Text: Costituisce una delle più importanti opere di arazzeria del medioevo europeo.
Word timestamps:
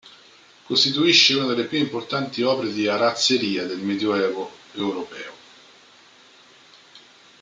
Costituisce 0.65 1.35
una 1.35 1.45
delle 1.53 1.65
più 1.65 1.77
importanti 1.77 2.41
opere 2.41 2.73
di 2.73 2.87
arazzeria 2.87 3.67
del 3.67 3.77
medioevo 3.81 4.49
europeo. 4.73 5.33